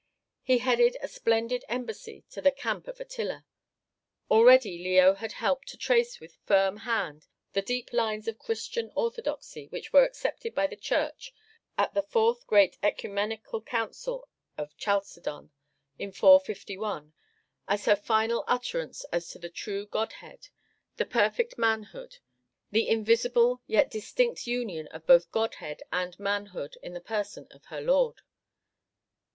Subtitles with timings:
[0.41, 3.45] He headed a splendid embassy to the camp of Attila.
[4.31, 9.67] Already Leo had helped to trace with firm hand the deep lines of Christian orthodoxy
[9.67, 11.35] which were accepted by the Church
[11.77, 14.27] at the fourth great OEcumenical Council
[14.57, 15.51] of Chalcedon
[15.99, 17.13] in 451
[17.67, 20.47] as her final utterance as to the true Godhead,
[20.97, 22.17] the perfect Manhood,
[22.71, 27.81] the invisible yet distinct union of both Godhead and Manhood, in the person of her
[27.81, 28.21] Lord.